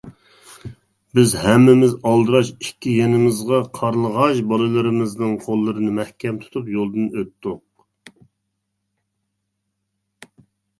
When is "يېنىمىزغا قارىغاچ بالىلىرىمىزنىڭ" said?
3.01-5.37